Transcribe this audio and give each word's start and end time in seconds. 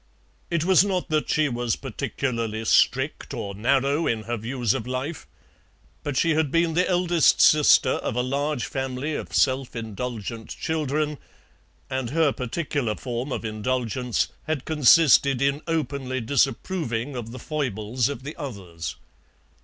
It 0.49 0.63
was 0.65 0.83
not 0.83 1.09
that 1.09 1.29
she 1.29 1.47
was 1.47 1.75
particularly 1.75 2.65
strict 2.65 3.35
or 3.35 3.53
narrow 3.53 4.07
in 4.07 4.23
her 4.23 4.35
views 4.35 4.73
of 4.73 4.87
life, 4.87 5.27
but 6.01 6.17
she 6.17 6.31
had 6.31 6.49
been 6.49 6.73
the 6.73 6.89
eldest 6.89 7.39
sister 7.39 7.91
of 7.91 8.15
a 8.15 8.23
large 8.23 8.65
family 8.65 9.13
of 9.13 9.31
self 9.31 9.75
indulgent 9.75 10.49
children, 10.49 11.19
and 11.87 12.09
her 12.09 12.31
particular 12.31 12.95
form 12.95 13.31
of 13.31 13.45
indulgence 13.45 14.29
had 14.47 14.65
consisted 14.65 15.39
in 15.39 15.61
openly 15.67 16.19
disapproving 16.19 17.15
of 17.15 17.29
the 17.31 17.37
foibles 17.37 18.09
of 18.09 18.23
the 18.23 18.35
others. 18.37 18.95